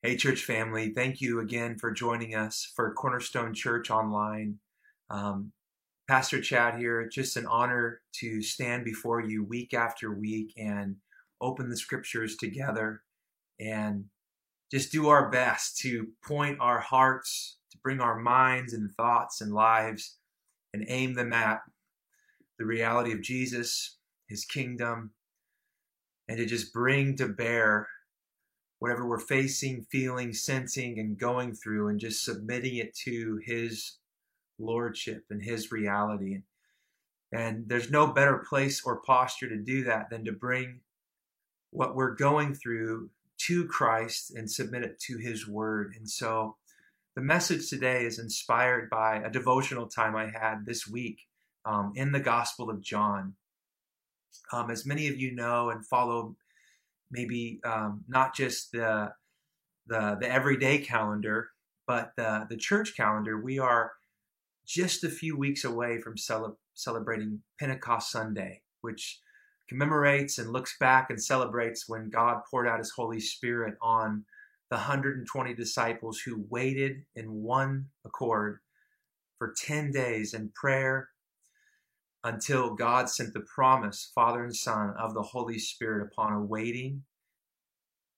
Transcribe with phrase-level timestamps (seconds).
[0.00, 4.60] Hey, church family, thank you again for joining us for Cornerstone Church Online.
[5.10, 5.50] Um,
[6.06, 10.98] Pastor Chad here, just an honor to stand before you week after week and
[11.40, 13.02] open the scriptures together
[13.58, 14.04] and
[14.70, 19.52] just do our best to point our hearts, to bring our minds and thoughts and
[19.52, 20.18] lives
[20.72, 21.58] and aim them at
[22.56, 23.96] the reality of Jesus,
[24.28, 25.10] his kingdom,
[26.28, 27.88] and to just bring to bear
[28.78, 33.96] whatever we're facing, feeling, sensing, and going through, and just submitting it to His
[34.58, 36.42] lordship and His reality.
[37.32, 40.80] And there's no better place or posture to do that than to bring
[41.70, 45.94] what we're going through to Christ and submit it to His Word.
[45.96, 46.56] And so
[47.14, 51.26] the message today is inspired by a devotional time I had this week
[51.64, 53.34] um, in the Gospel of John.
[54.52, 56.36] Um, as many of you know and follow
[57.10, 59.12] maybe um, not just the,
[59.86, 61.50] the the everyday calendar,
[61.86, 63.40] but the the church calendar.
[63.40, 63.92] We are
[64.66, 69.20] just a few weeks away from cele- celebrating Pentecost Sunday, which
[69.68, 74.24] commemorates and looks back and celebrates when God poured out His Holy Spirit on
[74.70, 78.60] the 120 disciples who waited in one accord
[79.38, 81.08] for 10 days in prayer
[82.28, 87.02] until God sent the promise, Father and Son, of the Holy Spirit upon a waiting,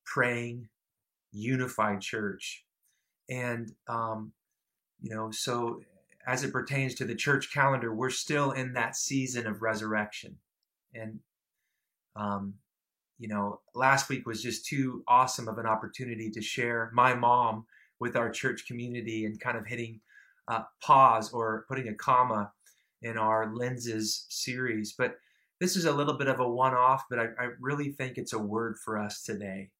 [0.05, 0.69] praying,
[1.33, 2.65] unified church.
[3.29, 4.33] And, um,
[5.01, 5.81] you know, so
[6.27, 10.37] as it pertains to the church calendar, we're still in that season of resurrection.
[10.93, 11.21] And,
[12.17, 12.55] um,
[13.19, 17.67] you know, last week was just too awesome of an opportunity to share my mom
[18.01, 20.01] with our church community and kind of hitting
[20.49, 22.51] uh, pause or putting a comma
[23.03, 24.95] in our lenses series.
[24.97, 25.17] But
[25.61, 28.33] this is a little bit of a one off, but I, I, really think it's
[28.33, 29.71] a word for us today.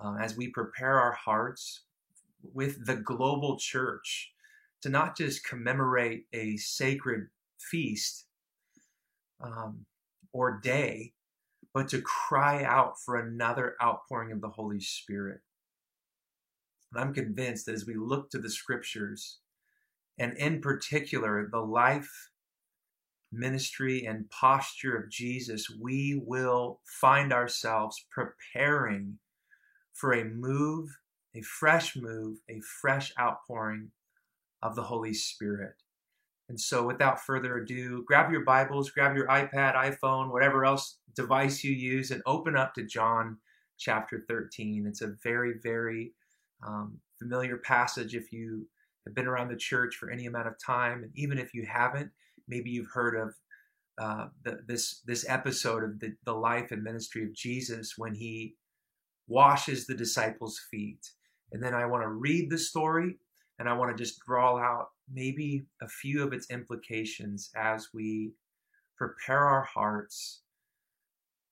[0.00, 1.82] Um, as we prepare our hearts
[2.42, 4.32] with the global church
[4.80, 8.24] to not just commemorate a sacred feast
[9.40, 9.84] um,
[10.32, 11.12] or day,
[11.74, 15.40] but to cry out for another outpouring of the Holy Spirit.
[16.92, 19.38] And I'm convinced that as we look to the scriptures,
[20.18, 22.30] and in particular, the life
[23.32, 29.18] ministry and posture of Jesus, we will find ourselves preparing
[29.92, 30.88] for a move,
[31.34, 33.90] a fresh move, a fresh outpouring
[34.62, 35.74] of the Holy Spirit.
[36.48, 41.64] And so, without further ado, grab your Bibles, grab your iPad, iPhone, whatever else device
[41.64, 43.38] you use, and open up to John
[43.78, 44.86] chapter 13.
[44.86, 46.12] It's a very, very
[46.66, 48.66] um, familiar passage if you
[49.06, 51.02] have been around the church for any amount of time.
[51.02, 52.10] And even if you haven't,
[52.52, 53.34] maybe you've heard of
[53.98, 58.56] uh, the, this this episode of the, the life and ministry of Jesus when he
[59.26, 61.10] washes the disciples' feet.
[61.52, 63.16] And then I want to read the story
[63.58, 68.32] and I want to just draw out maybe a few of its implications as we
[68.96, 70.42] prepare our hearts,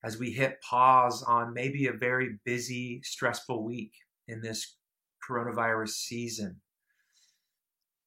[0.03, 3.93] as we hit pause on maybe a very busy, stressful week
[4.27, 4.75] in this
[5.27, 6.61] coronavirus season.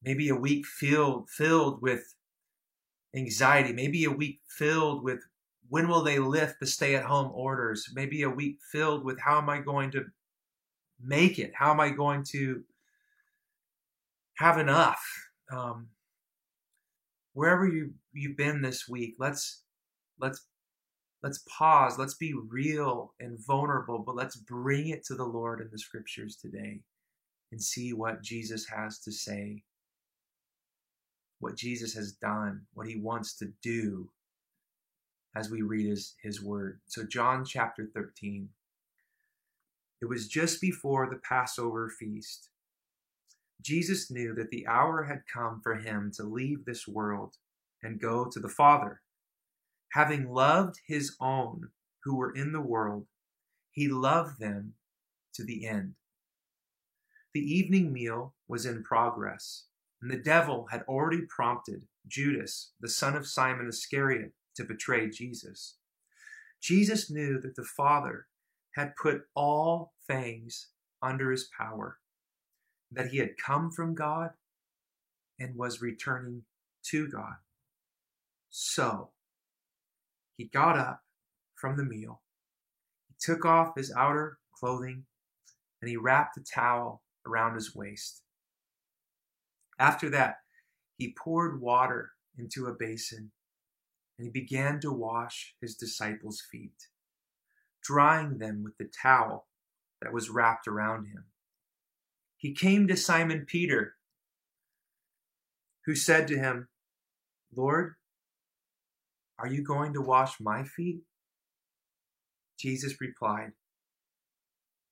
[0.03, 2.15] Maybe a week filled, filled with
[3.15, 5.21] anxiety, maybe a week filled with
[5.69, 9.39] when will they lift the stay at home orders, maybe a week filled with how
[9.39, 10.05] am I going to
[11.03, 11.53] make it?
[11.55, 12.63] How am I going to
[14.37, 15.03] have enough?
[15.51, 15.89] Um,
[17.33, 19.63] wherever you you've been this week, let's
[20.19, 20.47] let's
[21.23, 21.99] let's pause.
[21.99, 26.37] Let's be real and vulnerable, but let's bring it to the Lord in the scriptures
[26.37, 26.81] today
[27.53, 29.63] and see what Jesus has to say
[31.39, 34.09] what Jesus has done, what he wants to do
[35.37, 36.81] as we read his, his word.
[36.87, 38.49] So, John chapter 13.
[40.01, 42.51] It was just before the Passover feast.
[43.63, 47.37] Jesus knew that the hour had come for him to leave this world
[47.83, 49.01] and go to the Father.
[49.93, 51.69] Having loved his own
[52.03, 53.07] who were in the world,
[53.71, 54.75] he loved them
[55.35, 55.95] to the end.
[57.33, 59.65] The evening meal was in progress
[60.05, 65.79] and the devil had already prompted Judas, the son of Simon Iscariot, to betray Jesus.
[66.61, 68.27] Jesus knew that the Father
[68.75, 70.69] had put all things
[71.01, 72.01] under his power,
[72.93, 74.33] that he had come from God
[75.41, 76.43] and was returning
[76.91, 77.37] to God.
[78.51, 79.09] So
[80.37, 81.01] he got up
[81.55, 82.21] from the meal,
[83.09, 85.05] he took off his outer clothing,
[85.81, 88.24] and he wrapped a towel around his waist.
[89.79, 90.37] After that,
[90.97, 93.33] he poured water into a basin
[94.19, 96.89] and he began to wash his disciples' feet,
[97.83, 99.49] drying them with the towel
[100.01, 101.25] that was wrapped around him.
[102.37, 103.97] he came to Simon Peter,
[105.87, 106.69] who said to him,
[107.55, 107.95] Lord,
[109.39, 111.03] are you going to wash my feet?
[112.59, 113.53] Jesus replied,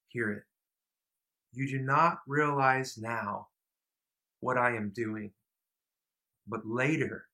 [0.09, 0.43] Hear it.
[1.53, 3.49] You do not realize now
[4.43, 5.31] what I am doing,
[6.47, 7.27] but later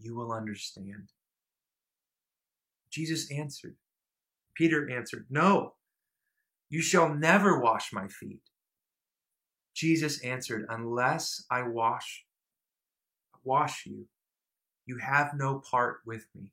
[0.00, 1.10] you will understand.
[2.90, 3.76] Jesus answered.
[4.54, 5.74] Peter answered, No,
[6.70, 8.40] you shall never wash my feet.
[9.74, 12.24] Jesus answered, Unless I wash
[13.44, 14.06] wash you,
[14.86, 16.52] you have no part with me.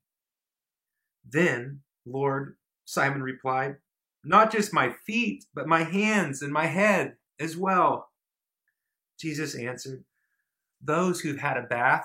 [1.27, 3.77] Then, Lord, Simon replied,
[4.23, 8.09] Not just my feet, but my hands and my head as well.
[9.23, 10.03] Jesus answered,
[10.81, 12.03] Those who've had a bath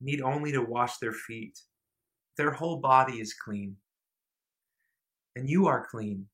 [0.00, 1.60] need only to wash their feet.
[2.38, 3.76] Their whole body is clean.
[5.36, 6.28] And you are clean,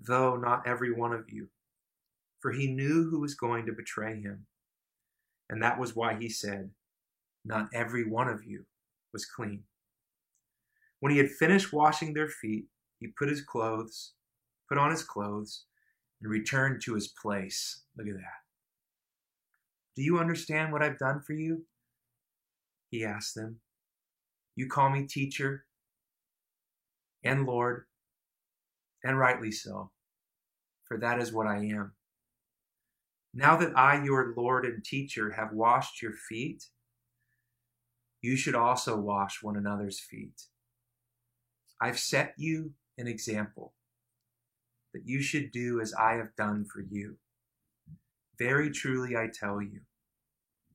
[0.00, 1.46] though not every one of you.
[2.40, 4.46] For he knew who was going to betray him.
[5.48, 6.70] And that was why he said,
[7.44, 8.64] Not every one of you
[9.12, 9.62] was clean.
[10.98, 12.64] When he had finished washing their feet,
[12.98, 14.14] he put his clothes,
[14.68, 15.66] put on his clothes,
[16.20, 17.82] and returned to his place.
[17.96, 18.39] Look at that.
[20.00, 21.66] Do you understand what I've done for you?
[22.88, 23.60] He asked them.
[24.56, 25.66] You call me teacher
[27.22, 27.84] and Lord,
[29.04, 29.90] and rightly so,
[30.86, 31.92] for that is what I am.
[33.34, 36.64] Now that I, your Lord and teacher, have washed your feet,
[38.22, 40.44] you should also wash one another's feet.
[41.78, 43.74] I've set you an example
[44.94, 47.18] that you should do as I have done for you.
[48.38, 49.80] Very truly, I tell you,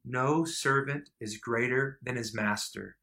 [0.06, 2.98] no servant is greater than his master,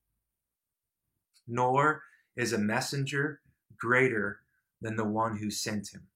[1.47, 2.03] nor
[2.37, 3.41] is a messenger
[3.77, 4.41] greater
[4.81, 6.07] than the one who sent him.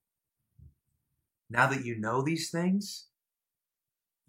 [1.50, 3.06] Now that you know these things,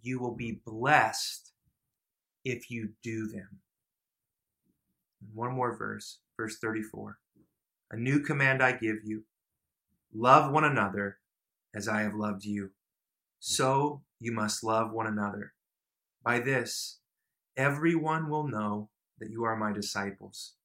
[0.01, 1.51] you will be blessed
[2.43, 3.59] if you do them.
[5.33, 7.19] One more verse, verse 34.
[7.91, 9.23] A new command I give you
[10.13, 11.17] love one another
[11.73, 12.71] as I have loved you.
[13.39, 15.53] So you must love one another.
[16.27, 16.99] By this,
[17.55, 20.55] everyone will know that you are my disciples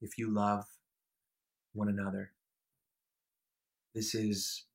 [0.00, 0.66] if you love
[1.72, 2.30] one another.
[3.92, 4.66] This is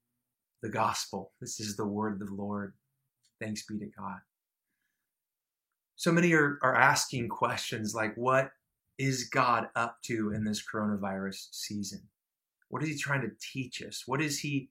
[0.61, 1.31] the gospel.
[1.39, 2.73] This is the word of the Lord.
[3.39, 4.19] Thanks be to God.
[5.95, 8.51] So many are, are asking questions like, what
[8.97, 12.01] is God up to in this coronavirus season?
[12.67, 14.03] What is he trying to teach us?
[14.05, 14.69] What is he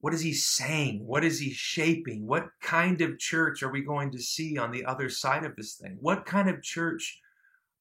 [0.00, 1.06] what is he saying?
[1.06, 2.26] What is he shaping?
[2.26, 5.74] What kind of church are we going to see on the other side of this
[5.74, 5.96] thing?
[6.00, 7.20] What kind of church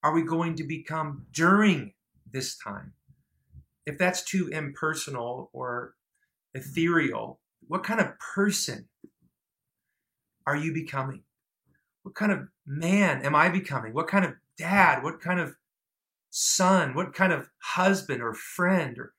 [0.01, 1.93] are we going to become during
[2.31, 2.93] this time?
[3.85, 5.95] If that's too impersonal or
[6.53, 8.87] ethereal, what kind of person
[10.47, 11.23] are you becoming?
[12.03, 13.93] What kind of man am I becoming?
[13.93, 15.03] What kind of dad?
[15.03, 15.55] What kind of
[16.29, 16.93] son?
[16.93, 19.14] What kind of husband or friend or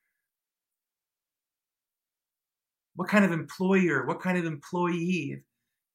[2.97, 4.05] what kind of employer?
[4.07, 5.43] What kind of employee?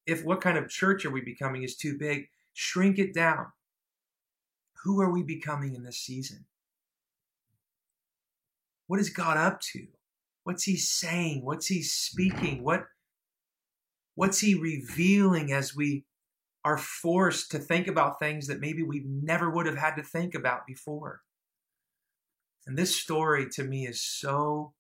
[0.07, 3.47] If, what kind of church are we becoming is too big, shrink it down.
[4.85, 6.45] Who are we becoming in this season?
[8.87, 9.87] What is God up to?
[10.45, 11.45] What's he saying?
[11.45, 12.63] What's he speaking?
[12.63, 12.85] What
[14.15, 16.05] what's he revealing as we
[16.65, 20.37] are forced to think about things that maybe we never would have had to think
[20.37, 21.23] about before?
[22.67, 24.75] And this story to me is so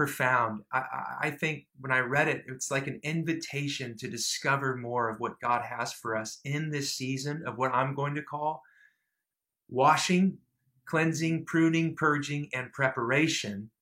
[0.00, 0.62] profound.
[0.72, 5.20] I, I, think when I read it, it's like an invitation to discover more of
[5.20, 8.62] what God has for us in this season of what I'm going to call
[9.68, 10.38] washing,
[10.86, 13.72] cleansing, pruning, purging, and preparation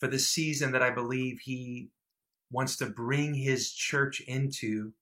[0.00, 1.90] for the season that I believe He
[2.50, 4.94] wants to bring His church into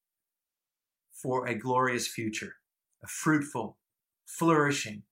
[1.10, 2.56] for a glorious future,
[3.02, 3.78] a fruitful,
[4.26, 5.04] flourishing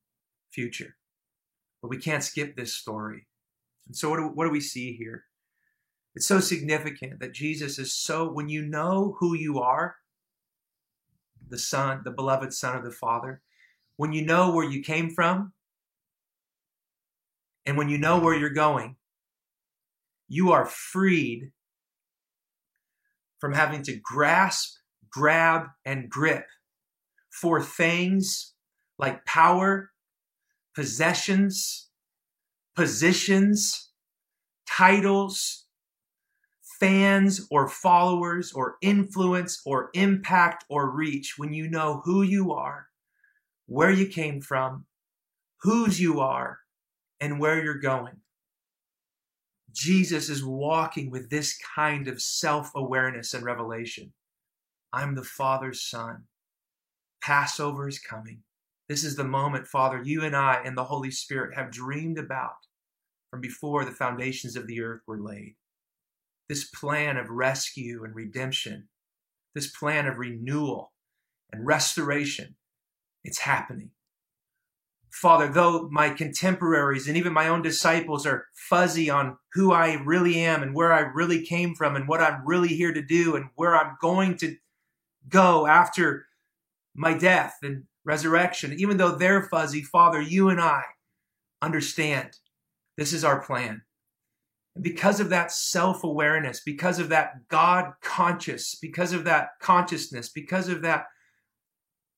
[0.51, 0.97] future.
[1.81, 3.29] But we can't skip this story.
[3.91, 5.25] And so, what do, what do we see here?
[6.15, 9.97] It's so significant that Jesus is so, when you know who you are,
[11.49, 13.43] the Son, the beloved Son of the Father,
[13.97, 15.55] when you know where you came from,
[17.67, 18.95] and when you know where you're going,
[20.29, 21.51] you are freed
[23.41, 24.77] from having to grasp,
[25.11, 26.47] grab, and grip
[27.29, 28.53] for things
[29.01, 29.91] like power,
[30.77, 31.90] possessions,
[32.81, 33.91] positions,
[34.67, 35.67] titles,
[36.81, 42.87] fans or followers or influence or impact or reach when you know who you are,
[43.67, 44.87] where you came from,
[45.61, 46.61] whose you are,
[47.21, 48.17] and where you're going.
[49.71, 54.15] Jesus is walking with this kind of self awareness and revelation.
[54.91, 56.23] I'm the Father's Son.
[57.23, 58.41] Passover is coming.
[58.89, 62.55] This is the moment, Father, you and I and the Holy Spirit have dreamed about
[63.31, 65.55] from before the foundations of the earth were laid.
[66.49, 68.89] This plan of rescue and redemption,
[69.55, 70.93] this plan of renewal
[71.53, 72.57] and restoration,
[73.23, 73.91] it's happening.
[75.13, 80.41] Father, though my contemporaries and even my own disciples are fuzzy on who I really
[80.41, 83.47] am and where I really came from and what I'm really here to do and
[83.57, 84.57] where I'm going to
[85.29, 86.27] go after
[86.95, 90.83] my death and resurrection, even though they're fuzzy, Father, you and I
[91.61, 92.39] understand
[93.01, 93.83] this is our plan.
[94.77, 100.29] And because of that self awareness, because of that God conscious, because of that consciousness,
[100.29, 101.07] because of that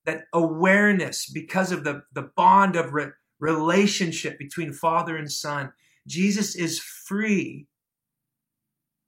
[0.05, 5.73] that awareness because of the, the bond of re- relationship between father and son.
[6.09, 7.69] Jesus is free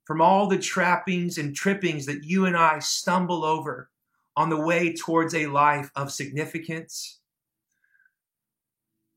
[0.05, 3.91] from all the trappings and trippings that you and I stumble over
[4.37, 7.19] on the way towards a life of significance,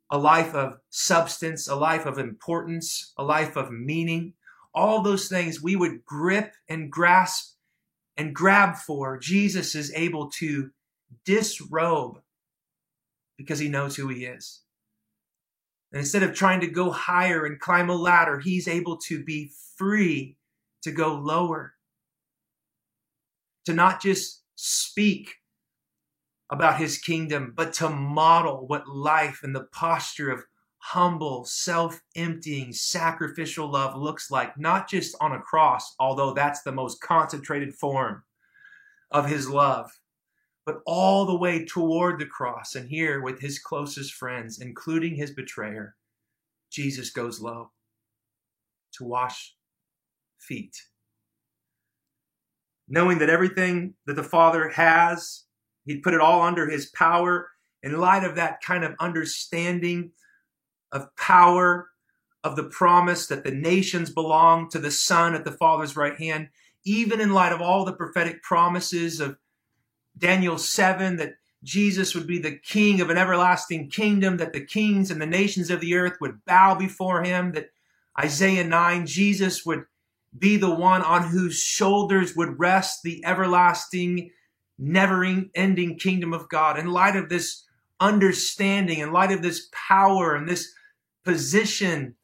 [0.09, 4.33] a life of substance, a life of importance, a life of meaning.
[4.73, 7.55] All those things we would grip and grasp
[8.15, 10.71] and grab for, Jesus is able to
[11.25, 12.21] disrobe
[13.37, 14.61] because he knows who he is.
[15.91, 19.51] And instead of trying to go higher and climb a ladder, he's able to be
[19.77, 20.37] free
[20.83, 21.73] to go lower.
[23.65, 25.35] To not just speak
[26.49, 30.45] about his kingdom, but to model what life and the posture of
[30.79, 36.71] humble, self emptying, sacrificial love looks like, not just on a cross, although that's the
[36.71, 38.23] most concentrated form
[39.11, 39.89] of his love,
[40.65, 42.75] but all the way toward the cross.
[42.75, 45.95] And here, with his closest friends, including his betrayer,
[46.71, 47.71] Jesus goes low
[48.93, 49.55] to wash
[50.39, 50.75] feet.
[52.87, 55.43] Knowing that everything that the Father has,
[55.88, 57.50] he put it all under his power.
[57.82, 60.12] In light of that kind of understanding
[60.91, 61.89] of power,
[62.44, 66.50] of the promise that the nations belong to the Son at the Father's right hand,
[66.86, 69.38] even in light of all the prophetic promises of
[70.17, 75.12] Daniel 7 that Jesus would be the king of an everlasting kingdom, that the kings
[75.12, 77.72] and the nations of the earth would bow before him, that
[78.20, 79.86] Isaiah 9, Jesus would
[80.38, 84.32] be the one on whose shoulders would rest the everlasting,
[84.77, 86.77] never ending kingdom of God.
[86.77, 87.63] In light of this
[88.00, 90.74] understanding, in light of this power and this
[91.24, 92.15] position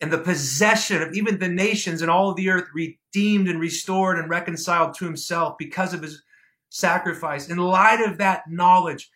[0.00, 4.18] and the possession of even the nations and all of the earth redeemed and restored
[4.18, 6.22] and reconciled to himself because of his
[6.68, 7.48] sacrifice.
[7.48, 9.10] In light of that knowledge,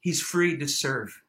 [0.00, 1.22] he's free to serve.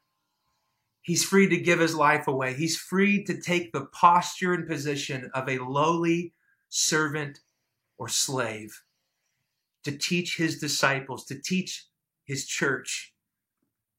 [1.00, 2.52] He's free to give his life away.
[2.52, 6.34] He's free to take the posture and position of a lowly
[6.68, 7.40] servant
[7.96, 8.82] or slave,
[9.84, 11.86] to teach his disciples, to teach
[12.24, 13.14] his church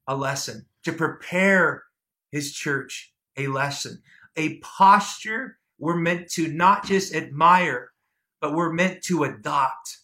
[0.07, 1.83] a lesson, to prepare
[2.31, 4.01] his church a lesson,
[4.35, 7.91] a posture we're meant to not just admire,
[8.41, 9.99] but we're meant to adopt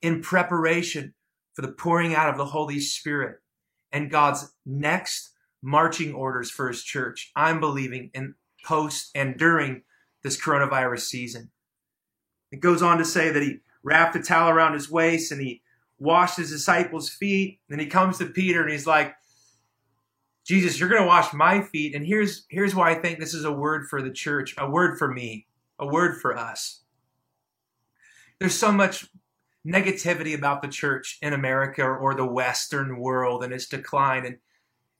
[0.00, 1.14] in preparation
[1.54, 3.38] for the pouring out of the Holy Spirit
[3.90, 7.32] and God's next marching orders for his church.
[7.34, 8.34] I'm believing in
[8.64, 9.82] post and during
[10.22, 11.50] this coronavirus season.
[12.52, 15.62] It goes on to say that he wrapped a towel around his waist and he
[15.98, 17.60] washed his disciples' feet.
[17.68, 19.14] Then he comes to Peter and he's like,
[20.44, 21.94] Jesus, you're going to wash my feet.
[21.94, 24.98] And here's, here's why I think this is a word for the church, a word
[24.98, 25.46] for me,
[25.78, 26.80] a word for us.
[28.38, 29.06] There's so much
[29.66, 34.24] negativity about the church in America or the Western world and its decline.
[34.24, 34.38] And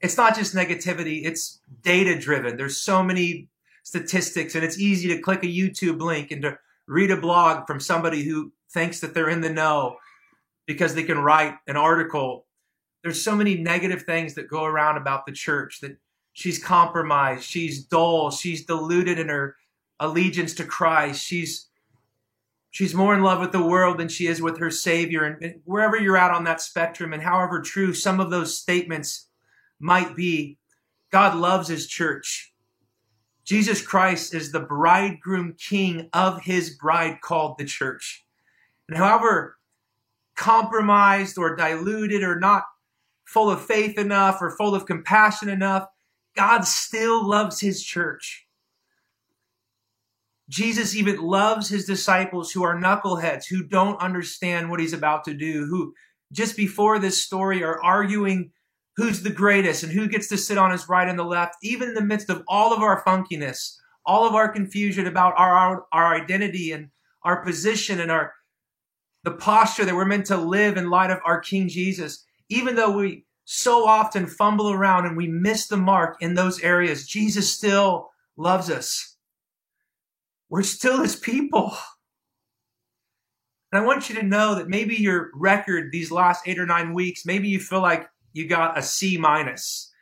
[0.00, 2.56] it's not just negativity, it's data driven.
[2.56, 3.48] There's so many
[3.82, 7.80] statistics, and it's easy to click a YouTube link and to read a blog from
[7.80, 9.96] somebody who thinks that they're in the know
[10.66, 12.46] because they can write an article.
[13.02, 15.96] There's so many negative things that go around about the church that
[16.32, 19.56] she's compromised, she's dull, she's diluted in her
[20.00, 21.68] allegiance to Christ, she's
[22.70, 25.24] she's more in love with the world than she is with her Savior.
[25.24, 29.28] And, wherever you're at on that spectrum, and however true some of those statements
[29.80, 30.58] might be,
[31.10, 32.52] God loves his church.
[33.44, 38.26] Jesus Christ is the bridegroom king of his bride called the church.
[38.88, 39.56] And however
[40.36, 42.64] compromised or diluted or not
[43.24, 45.86] full of faith enough or full of compassion enough,
[46.36, 48.46] God still loves his church.
[50.48, 55.34] Jesus even loves his disciples who are knuckleheads, who don't understand what he's about to
[55.34, 55.92] do, who
[56.32, 58.52] just before this story are arguing
[58.96, 61.88] who's the greatest and who gets to sit on his right and the left, even
[61.88, 65.86] in the midst of all of our funkiness, all of our confusion about our, our,
[65.92, 66.88] our identity and
[67.22, 68.32] our position and our
[69.24, 72.96] the posture that we're meant to live in light of our King Jesus, even though
[72.96, 78.10] we so often fumble around and we miss the mark in those areas, Jesus still
[78.36, 79.16] loves us.
[80.48, 81.76] We're still his people.
[83.72, 86.94] And I want you to know that maybe your record these last eight or nine
[86.94, 89.92] weeks, maybe you feel like you got a C minus.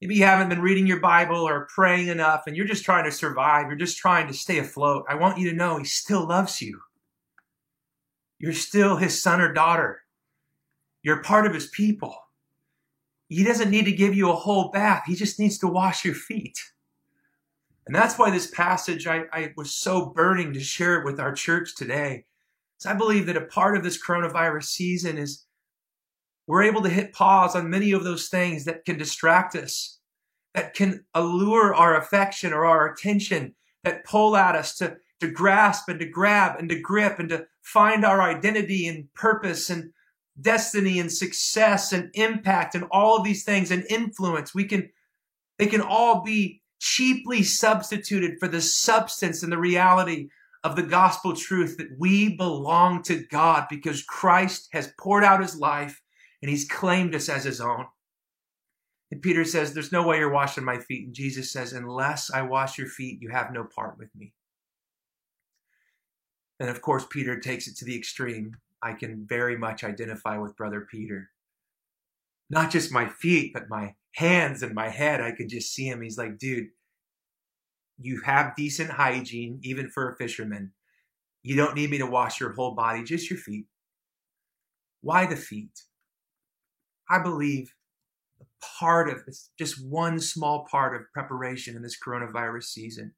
[0.00, 3.10] Maybe you haven't been reading your Bible or praying enough and you're just trying to
[3.10, 3.66] survive.
[3.66, 5.04] You're just trying to stay afloat.
[5.08, 6.80] I want you to know He still loves you.
[8.38, 10.02] You're still His son or daughter.
[11.02, 12.16] You're part of His people.
[13.28, 16.14] He doesn't need to give you a whole bath, He just needs to wash your
[16.14, 16.58] feet.
[17.86, 21.32] And that's why this passage, I, I was so burning to share it with our
[21.32, 22.24] church today.
[22.78, 25.44] So I believe that a part of this coronavirus season is
[26.46, 29.98] we're able to hit pause on many of those things that can distract us,
[30.54, 35.88] that can allure our affection or our attention, that pull at us to, to grasp
[35.88, 39.90] and to grab and to grip and to find our identity and purpose and
[40.40, 44.54] destiny and success and impact and all of these things and influence.
[44.54, 44.88] We can,
[45.58, 50.28] they can all be cheaply substituted for the substance and the reality
[50.62, 55.56] of the gospel truth that we belong to God because Christ has poured out his
[55.56, 56.00] life
[56.42, 57.86] and he's claimed us as his own.
[59.10, 61.06] And Peter says, There's no way you're washing my feet.
[61.06, 64.32] And Jesus says, Unless I wash your feet, you have no part with me.
[66.58, 68.56] And of course, Peter takes it to the extreme.
[68.82, 71.30] I can very much identify with Brother Peter.
[72.48, 75.20] Not just my feet, but my hands and my head.
[75.20, 76.00] I could just see him.
[76.00, 76.68] He's like, Dude,
[77.98, 80.72] you have decent hygiene, even for a fisherman.
[81.42, 83.66] You don't need me to wash your whole body, just your feet.
[85.00, 85.82] Why the feet?
[87.08, 87.74] I believe
[88.40, 88.44] a
[88.80, 93.14] part of this, just one small part of preparation in this coronavirus season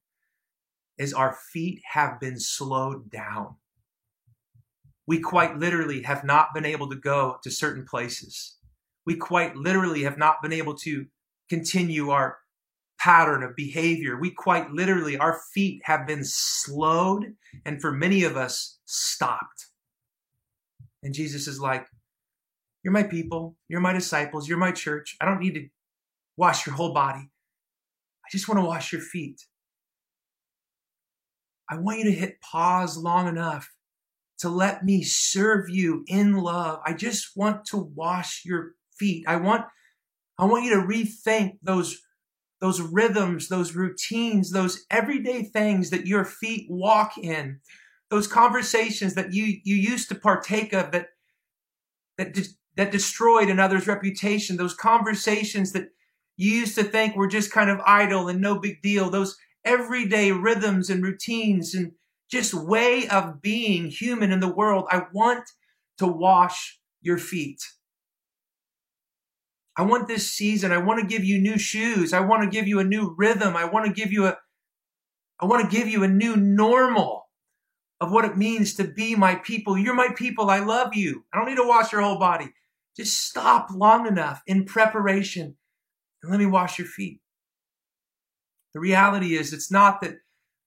[0.98, 3.56] is our feet have been slowed down.
[5.06, 8.56] We quite literally have not been able to go to certain places.
[9.06, 11.06] We quite literally have not been able to
[11.48, 12.38] continue our
[12.98, 14.18] pattern of behavior.
[14.18, 19.68] We quite literally, our feet have been slowed and for many of us, stopped.
[21.02, 21.86] And Jesus is like,
[22.82, 23.56] You're my people.
[23.68, 24.48] You're my disciples.
[24.48, 25.16] You're my church.
[25.20, 25.68] I don't need to
[26.36, 27.30] wash your whole body.
[28.24, 29.46] I just want to wash your feet.
[31.68, 33.70] I want you to hit pause long enough
[34.38, 36.80] to let me serve you in love.
[36.84, 39.24] I just want to wash your feet.
[39.26, 39.64] I want,
[40.38, 42.00] I want you to rethink those
[42.60, 47.60] those rhythms, those routines, those everyday things that your feet walk in,
[48.10, 51.08] those conversations that you, you used to partake of that,
[52.16, 55.90] that, de- that destroyed another's reputation, those conversations that
[56.36, 60.32] you used to think were just kind of idle and no big deal, those everyday
[60.32, 61.92] rhythms and routines and
[62.30, 64.86] just way of being human in the world.
[64.90, 65.44] I want
[65.98, 67.62] to wash your feet.
[69.76, 70.72] I want this season.
[70.72, 72.12] I want to give you new shoes.
[72.12, 73.56] I want to give you a new rhythm.
[73.56, 74.36] I want to give you a,
[75.40, 77.28] I want to give you a new normal
[78.00, 79.78] of what it means to be my people.
[79.78, 80.50] You're my people.
[80.50, 81.24] I love you.
[81.32, 82.52] I don't need to wash your whole body.
[82.96, 85.56] Just stop long enough in preparation
[86.22, 87.20] and let me wash your feet.
[88.74, 90.16] The reality is, it's not that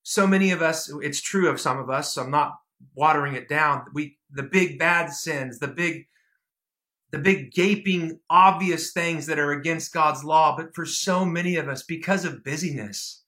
[0.03, 2.57] so many of us, it's true of some of us, so I'm not
[2.95, 3.85] watering it down.
[3.93, 6.07] We, the big bad sins, the big
[7.11, 10.55] the big gaping obvious things that are against God's law.
[10.55, 13.23] But for so many of us, because of busyness,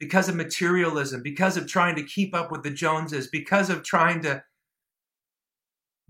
[0.00, 4.22] because of materialism, because of trying to keep up with the Joneses, because of trying
[4.22, 4.42] to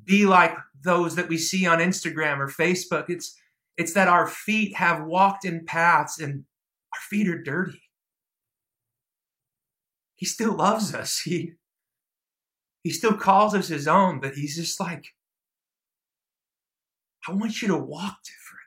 [0.03, 3.37] be like those that we see on Instagram or Facebook, it's
[3.77, 6.45] it's that our feet have walked in paths and
[7.01, 7.83] our feet are dirty.
[10.17, 11.21] He still loves us.
[11.21, 11.55] He
[12.83, 15.07] he still calls us his own, but he's just like
[17.27, 18.61] I want you to walk different.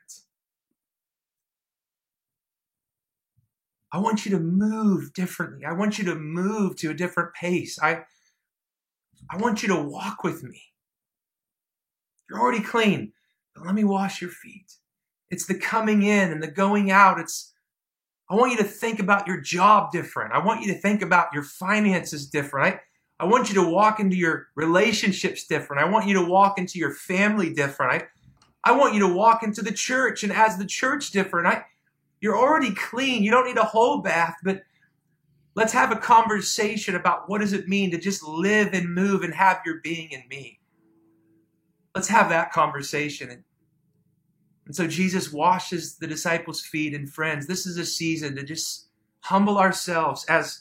[3.92, 5.64] I want you to move differently.
[5.64, 7.78] I want you to move to a different pace.
[7.80, 8.02] I,
[9.30, 10.60] I want you to walk with me.
[12.28, 13.12] You're already clean,
[13.54, 14.72] but let me wash your feet.
[15.30, 17.20] It's the coming in and the going out.
[17.20, 17.53] It's
[18.30, 20.32] I want you to think about your job different.
[20.32, 22.74] I want you to think about your finances different.
[22.74, 22.80] I,
[23.24, 25.82] I want you to walk into your relationships different.
[25.82, 28.02] I want you to walk into your family different.
[28.64, 31.46] I, I want you to walk into the church and as the church different.
[31.46, 31.64] I,
[32.20, 33.22] you're already clean.
[33.22, 34.62] You don't need a whole bath, but
[35.54, 39.34] let's have a conversation about what does it mean to just live and move and
[39.34, 40.58] have your being in me.
[41.94, 43.44] Let's have that conversation.
[44.66, 47.46] And, so Jesus washes the disciples' feet and friends.
[47.46, 48.88] This is a season to just
[49.20, 50.60] humble ourselves, as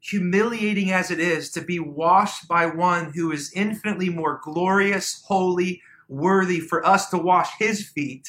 [0.00, 5.80] humiliating as it is to be washed by one who is infinitely more glorious, holy,
[6.08, 8.28] worthy for us to wash his feet.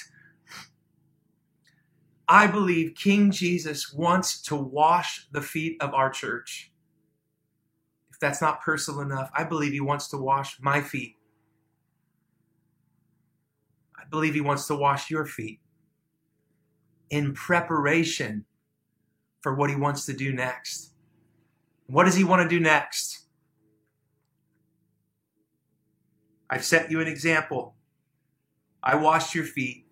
[2.28, 6.72] I believe King Jesus wants to wash the feet of our church.
[8.12, 11.18] If that's not personal enough, I believe he wants to wash my feet.
[14.14, 15.60] Believe he wants to wash your feet
[17.10, 18.46] in preparation
[19.42, 20.94] for what he wants to do next.
[21.88, 23.22] What does he want to do next?
[26.48, 27.74] I've set you an example.
[28.84, 29.88] I washed your feet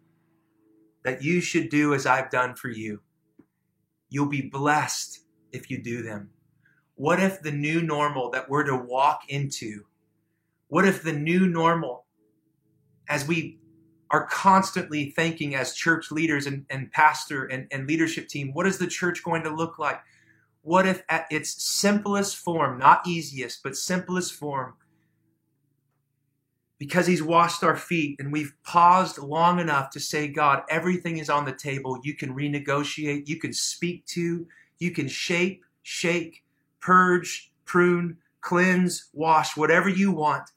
[1.04, 3.02] that you should do as I've done for you.
[4.12, 6.30] You'll be blessed if you do them.
[6.94, 9.86] What if the new normal that we're to walk into,
[10.68, 12.06] what if the new normal,
[13.10, 13.58] as we
[14.12, 18.78] are constantly thinking as church leaders and, and pastor and, and leadership team, what is
[18.78, 20.00] the church going to look like?
[20.62, 24.74] What if at its simplest form, not easiest, but simplest form,
[26.78, 31.30] because he's washed our feet and we've paused long enough to say, God, everything is
[31.30, 32.00] on the table.
[32.04, 34.48] You can renegotiate, you can speak to,
[34.80, 36.44] you can shape, shake,
[36.80, 40.50] purge, prune, cleanse, wash, whatever you want.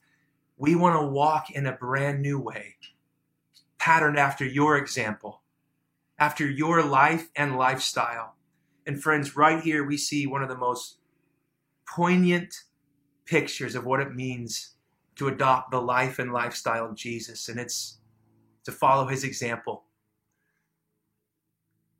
[0.57, 2.75] We want to walk in a brand new way,
[3.85, 5.43] patterned after your example,
[6.17, 8.33] after your life and lifestyle.
[8.87, 10.97] And friends, right here we see one of the most
[11.87, 12.51] poignant
[13.25, 14.71] pictures of what it means
[15.17, 17.99] to adopt the life and lifestyle of Jesus, and it's
[18.63, 19.83] to follow his example.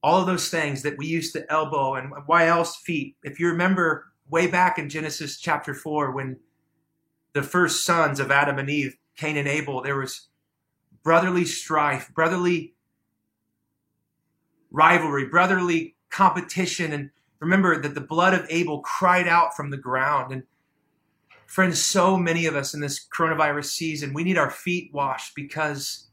[0.01, 3.15] All of those things that we used to elbow and why else feet.
[3.21, 6.37] If you remember way back in Genesis chapter 4, when
[7.33, 10.29] the first sons of Adam and Eve, Cain and Abel, there was
[11.05, 12.73] brotherly strife, brotherly
[14.71, 16.91] rivalry, brotherly competition.
[16.91, 20.33] And remember that the blood of Abel cried out from the ground.
[20.33, 20.43] And
[21.45, 26.07] friends, so many of us in this coronavirus season, we need our feet washed because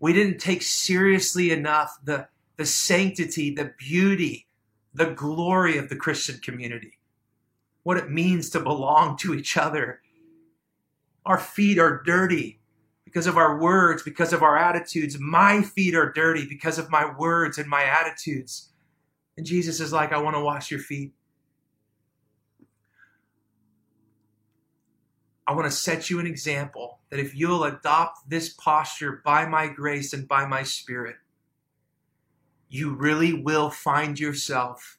[0.00, 4.48] we didn't take seriously enough the, the sanctity, the beauty,
[4.94, 6.98] the glory of the Christian community,
[7.82, 10.00] what it means to belong to each other.
[11.26, 12.61] Our feet are dirty
[13.12, 15.18] because of our words, because of our attitudes.
[15.20, 18.70] My feet are dirty because of my words and my attitudes.
[19.36, 21.12] And Jesus is like, I want to wash your feet.
[25.46, 29.66] I want to set you an example that if you'll adopt this posture by my
[29.66, 31.16] grace and by my spirit,
[32.70, 34.98] you really will find yourself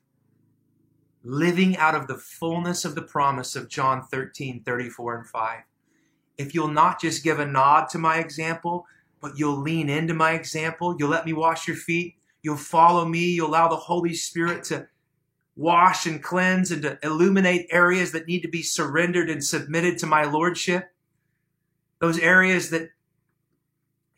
[1.23, 5.63] living out of the fullness of the promise of John 13, 34, and 5
[6.37, 8.85] if you'll not just give a nod to my example,
[9.21, 13.31] but you'll lean into my example, you'll let me wash your feet, you'll follow me,
[13.31, 14.87] you'll allow the Holy Spirit to
[15.55, 20.05] wash and cleanse and to illuminate areas that need to be surrendered and submitted to
[20.05, 20.91] my lordship.
[21.99, 22.89] Those areas that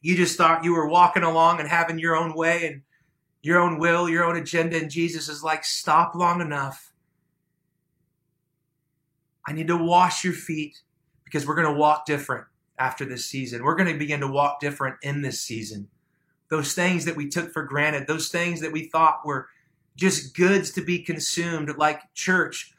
[0.01, 2.81] you just thought you were walking along and having your own way and
[3.41, 6.93] your own will, your own agenda, and Jesus is like, stop long enough.
[9.47, 10.79] I need to wash your feet
[11.25, 12.45] because we're going to walk different
[12.77, 13.63] after this season.
[13.63, 15.89] We're going to begin to walk different in this season.
[16.49, 19.47] Those things that we took for granted, those things that we thought were
[19.95, 22.73] just goods to be consumed, like church,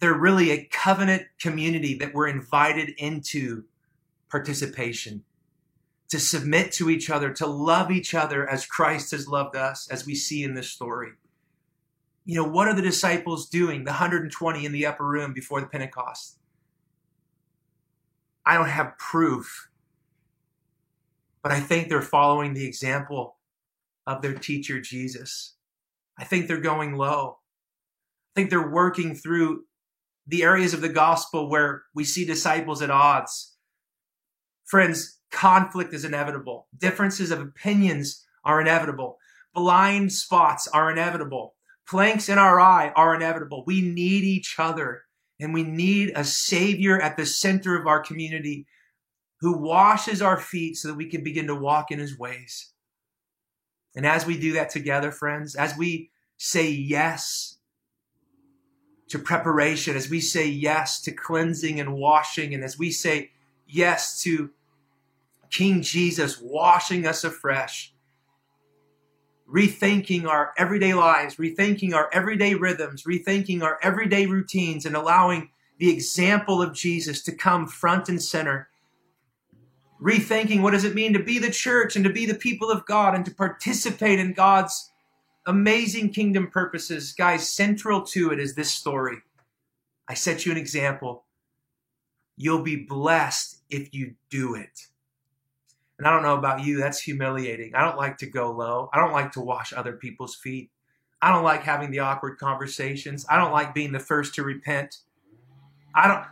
[0.00, 3.64] they're really a covenant community that we're invited into
[4.28, 5.24] participation,
[6.08, 10.04] to submit to each other, to love each other as Christ has loved us, as
[10.04, 11.12] we see in this story.
[12.26, 15.66] You know, what are the disciples doing, the 120 in the upper room before the
[15.66, 16.38] Pentecost?
[18.46, 19.68] I don't have proof,
[21.42, 23.36] but I think they're following the example
[24.06, 25.54] of their teacher, Jesus.
[26.18, 27.38] I think they're going low.
[28.30, 29.64] I think they're working through
[30.26, 33.56] the areas of the gospel where we see disciples at odds.
[34.64, 36.68] Friends, conflict is inevitable.
[36.76, 39.18] Differences of opinions are inevitable.
[39.54, 41.54] Blind spots are inevitable.
[41.86, 43.64] Planks in our eye are inevitable.
[43.66, 45.03] We need each other.
[45.40, 48.66] And we need a Savior at the center of our community
[49.40, 52.72] who washes our feet so that we can begin to walk in His ways.
[53.96, 57.58] And as we do that together, friends, as we say yes
[59.08, 63.30] to preparation, as we say yes to cleansing and washing, and as we say
[63.66, 64.50] yes to
[65.50, 67.93] King Jesus washing us afresh,
[69.48, 75.90] rethinking our everyday lives, rethinking our everyday rhythms, rethinking our everyday routines, and allowing the
[75.90, 78.68] example of Jesus to come front and center.
[80.00, 82.86] Rethinking what does it mean to be the church and to be the people of
[82.86, 84.90] God and to participate in God's
[85.46, 87.12] amazing kingdom purposes.
[87.12, 89.18] Guys, central to it is this story.
[90.08, 91.24] I set you an example.
[92.36, 94.88] You'll be blessed if you do it.
[95.98, 97.74] And I don't know about you, that's humiliating.
[97.74, 98.90] I don't like to go low.
[98.92, 100.70] I don't like to wash other people's feet.
[101.22, 103.24] I don't like having the awkward conversations.
[103.30, 104.98] I don't like being the first to repent.
[105.94, 106.24] I don't,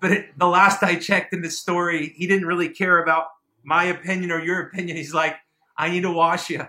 [0.00, 3.28] but it, the last I checked in the story, he didn't really care about
[3.64, 4.96] my opinion or your opinion.
[4.96, 5.36] He's like,
[5.76, 6.66] I need to wash you.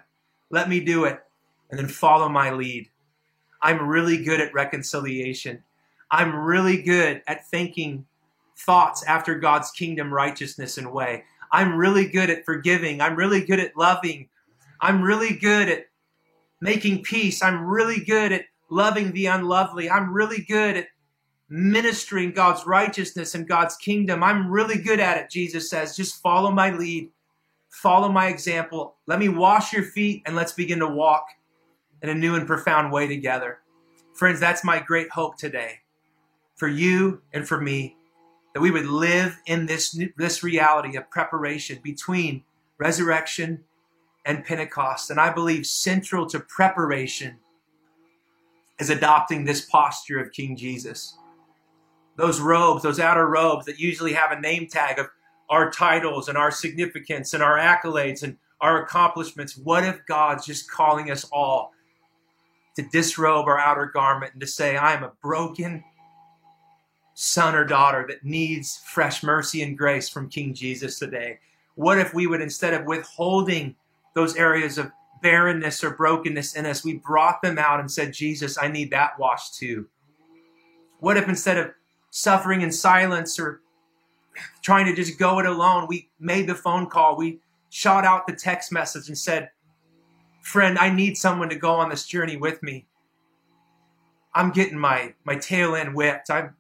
[0.50, 1.20] Let me do it.
[1.70, 2.90] And then follow my lead.
[3.62, 5.64] I'm really good at reconciliation.
[6.12, 8.06] I'm really good at thinking
[8.58, 11.24] thoughts after God's kingdom righteousness and way.
[11.54, 13.00] I'm really good at forgiving.
[13.00, 14.28] I'm really good at loving.
[14.82, 15.86] I'm really good at
[16.60, 17.44] making peace.
[17.44, 19.88] I'm really good at loving the unlovely.
[19.90, 20.88] I'm really good at
[21.50, 24.24] ministering God's righteousness and God's kingdom.
[24.24, 25.96] I'm really good at it, Jesus says.
[25.96, 27.12] Just follow my lead,
[27.70, 28.96] follow my example.
[29.06, 31.28] Let me wash your feet and let's begin to walk
[32.02, 33.60] in a new and profound way together.
[34.16, 35.82] Friends, that's my great hope today
[36.56, 37.96] for you and for me
[38.54, 42.44] that we would live in this, this reality of preparation between
[42.78, 43.64] resurrection
[44.26, 45.10] and Pentecost.
[45.10, 47.38] And I believe central to preparation
[48.80, 51.18] is adopting this posture of King Jesus.
[52.16, 55.08] Those robes, those outer robes that usually have a name tag of
[55.50, 59.58] our titles and our significance and our accolades and our accomplishments.
[59.58, 61.72] What if God's just calling us all
[62.76, 65.84] to disrobe our outer garment and to say, I am a broken,
[67.14, 71.40] son or daughter that needs fresh mercy and grace from King Jesus today?
[71.76, 73.76] What if we would, instead of withholding
[74.14, 78.58] those areas of barrenness or brokenness in us, we brought them out and said, Jesus,
[78.58, 79.88] I need that washed too?
[81.00, 81.72] What if instead of
[82.12, 83.62] suffering in silence or
[84.62, 88.36] trying to just go it alone, we made the phone call, we shot out the
[88.36, 89.50] text message and said,
[90.42, 92.86] Friend, I need someone to go on this journey with me.
[94.36, 96.30] I'm getting my, my tail end whipped.
[96.30, 96.56] I'm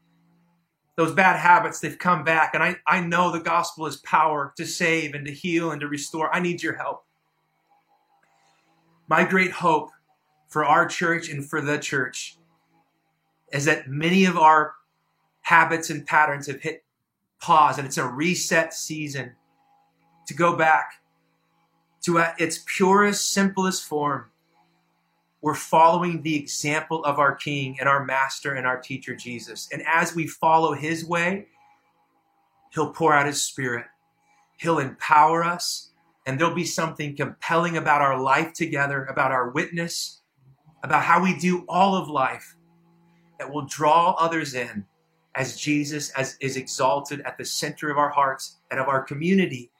[0.95, 2.53] those bad habits, they've come back.
[2.53, 5.87] And I, I know the gospel is power to save and to heal and to
[5.87, 6.33] restore.
[6.33, 7.05] I need your help.
[9.07, 9.89] My great hope
[10.49, 12.37] for our church and for the church
[13.51, 14.73] is that many of our
[15.41, 16.83] habits and patterns have hit
[17.41, 19.33] pause and it's a reset season
[20.27, 21.01] to go back
[22.01, 24.25] to its purest, simplest form
[25.43, 29.67] we're following the example of our King and our Master and our teacher, Jesus.
[29.73, 31.47] And as we follow his way,
[32.73, 33.85] he'll pour out his Spirit,
[34.55, 35.91] he'll empower us,
[36.25, 40.21] and there'll be something compelling about our life together, about our witness,
[40.81, 42.55] about how we do all of life
[43.37, 44.85] that will draw others in
[45.35, 49.71] as Jesus as is exalted at the center of our hearts and of our community.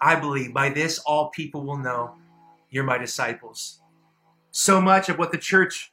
[0.00, 2.14] I believe by this all people will know
[2.70, 3.81] you're my disciples
[4.52, 5.92] so much of what the church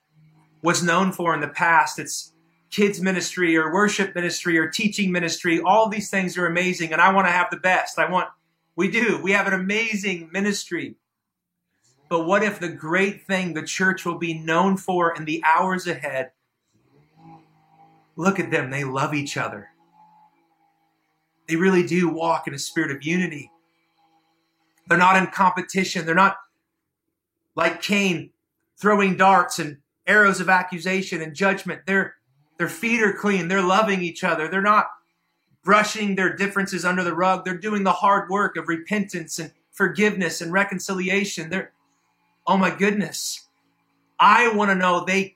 [0.61, 1.97] was known for in the past.
[1.97, 2.33] It's
[2.69, 5.59] kids ministry or worship ministry or teaching ministry.
[5.61, 7.97] All these things are amazing, and I want to have the best.
[7.97, 8.27] I want,
[8.75, 9.19] we do.
[9.23, 10.95] We have an amazing ministry.
[12.09, 15.87] But what if the great thing the church will be known for in the hours
[15.87, 16.31] ahead?
[18.15, 18.69] Look at them.
[18.69, 19.69] They love each other.
[21.47, 23.49] They really do walk in a spirit of unity.
[24.87, 26.05] They're not in competition.
[26.05, 26.35] They're not
[27.55, 28.31] like Cain
[28.79, 31.85] throwing darts and arrows of accusation and judgment.
[31.85, 32.15] Their,
[32.57, 33.47] their feet are clean.
[33.47, 34.47] They're loving each other.
[34.47, 34.87] They're not
[35.63, 37.45] brushing their differences under the rug.
[37.45, 41.49] They're doing the hard work of repentance and forgiveness and reconciliation.
[41.49, 41.71] They're,
[42.47, 43.47] oh my goodness.
[44.19, 45.35] I want to know they,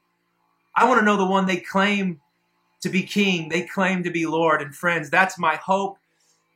[0.76, 2.20] I want to know the one they claim
[2.82, 3.50] to be king.
[3.50, 5.10] They claim to be Lord and friends.
[5.10, 5.98] That's my hope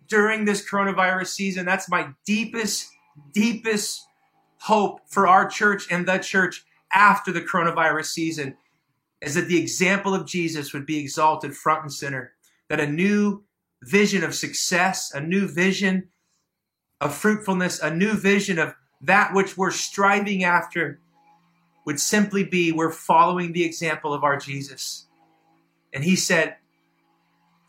[0.08, 1.66] during this coronavirus season.
[1.66, 2.90] That's my deepest,
[3.34, 4.06] deepest
[4.60, 6.66] hope for our church and the church
[6.98, 8.58] after the coronavirus season
[9.22, 12.34] is that the example of Jesus would be exalted front and center,
[12.70, 13.44] that a new
[13.84, 16.10] vision of success, a new vision
[17.00, 21.00] of fruitfulness, a new vision of that which we're striving after
[21.86, 25.06] would simply be we're following the example of our Jesus.
[25.94, 26.58] And he said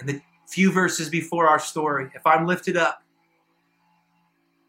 [0.01, 3.03] in the few verses before our story, if I'm lifted up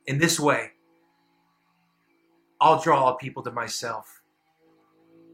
[0.05, 0.71] in this way,
[2.59, 4.18] I'll draw all people to myself.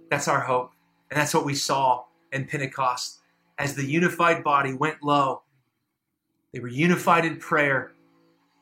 [0.09, 0.71] That's our hope.
[1.09, 3.19] And that's what we saw in Pentecost.
[3.57, 5.43] As the unified body went low,
[6.51, 7.91] they were unified in prayer.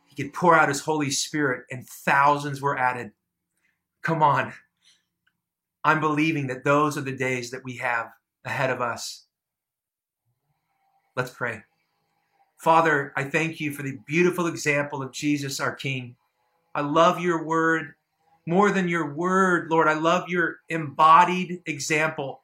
[0.05, 3.11] He could pour out his Holy Spirit, and thousands were added.
[4.01, 4.53] Come on.
[5.83, 8.11] I'm believing that those are the days that we have
[8.45, 9.25] ahead of us.
[11.15, 11.63] Let's pray.
[12.57, 16.15] Father, I thank you for the beautiful example of Jesus, our King.
[16.73, 17.95] I love your word.
[18.45, 19.87] More than your word, Lord.
[19.87, 22.43] I love your embodied example,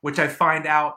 [0.00, 0.96] which I find out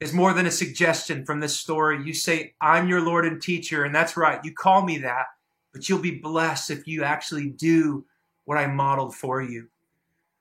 [0.00, 2.02] is more than a suggestion from this story.
[2.04, 4.44] You say, I'm your Lord and teacher, and that's right.
[4.44, 5.26] You call me that,
[5.72, 8.04] but you'll be blessed if you actually do
[8.44, 9.68] what I modeled for you.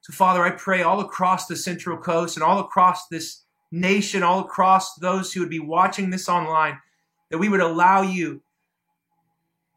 [0.01, 4.41] So, Father, I pray all across the Central Coast and all across this nation, all
[4.41, 6.77] across those who would be watching this online,
[7.31, 8.41] that we would allow you.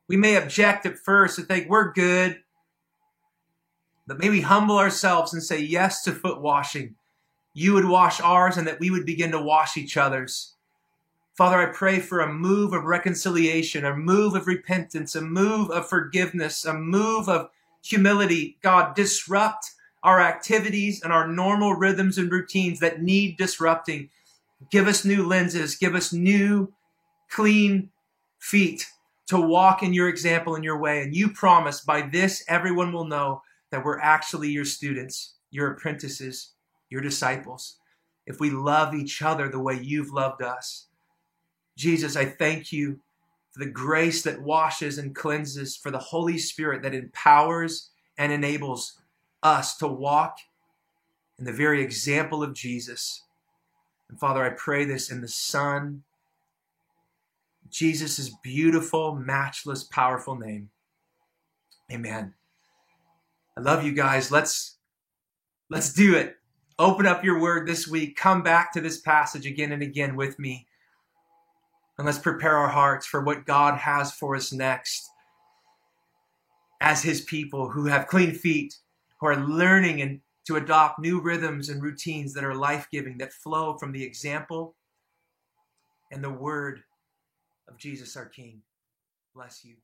[0.09, 2.41] We may object at first and think we're good,
[4.07, 6.95] but may we humble ourselves and say yes to foot washing.
[7.55, 10.55] You would wash ours and that we would begin to wash each other's.
[11.37, 15.89] Father, I pray for a move of reconciliation, a move of repentance, a move of
[15.89, 17.51] forgiveness, a move of
[17.83, 18.57] humility.
[18.63, 24.09] God, disrupt our activities and our normal rhythms and routines that need disrupting.
[24.71, 26.73] Give us new lenses, give us new,
[27.29, 27.91] clean
[28.39, 28.87] feet
[29.27, 31.03] to walk in your example in your way.
[31.03, 36.53] And you promise by this, everyone will know that we're actually your students, your apprentices,
[36.91, 37.77] your disciples.
[38.27, 40.87] If we love each other the way you've loved us.
[41.77, 43.01] Jesus, I thank you
[43.53, 48.99] for the grace that washes and cleanses, for the Holy Spirit that empowers and enables
[49.43, 50.39] us to walk
[51.39, 53.23] in the very example of Jesus.
[54.09, 56.03] And Father, I pray this in the Son,
[57.69, 60.71] Jesus' beautiful, matchless, powerful name.
[61.93, 62.36] Amen.
[63.57, 64.31] I love you guys.
[64.31, 64.79] Let's
[65.71, 66.37] let's do it.
[66.79, 68.17] Open up your word this week.
[68.17, 70.67] Come back to this passage again and again with me.
[71.99, 75.09] And let's prepare our hearts for what God has for us next
[76.81, 78.75] as his people who have clean feet
[79.21, 83.33] who are learning and to adopt new rhythms and routines that are life giving, that
[83.33, 84.77] flow from the example
[86.13, 86.81] and the word
[87.69, 88.63] of Jesus our King.
[89.35, 89.77] Bless you.